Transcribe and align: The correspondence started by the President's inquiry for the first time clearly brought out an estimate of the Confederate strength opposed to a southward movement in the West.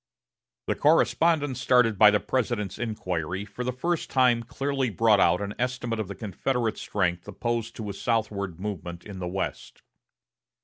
The 0.65 0.73
correspondence 0.73 1.61
started 1.61 1.99
by 1.99 2.09
the 2.09 2.19
President's 2.19 2.79
inquiry 2.79 3.45
for 3.45 3.63
the 3.63 3.71
first 3.71 4.09
time 4.09 4.41
clearly 4.41 4.89
brought 4.89 5.19
out 5.19 5.41
an 5.41 5.53
estimate 5.59 5.99
of 5.99 6.07
the 6.07 6.15
Confederate 6.15 6.79
strength 6.79 7.27
opposed 7.27 7.75
to 7.75 7.87
a 7.87 7.93
southward 7.93 8.59
movement 8.59 9.05
in 9.05 9.19
the 9.19 9.27
West. 9.27 9.83